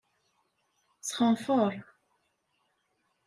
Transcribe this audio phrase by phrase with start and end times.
[1.01, 1.73] Sxenfeṛ.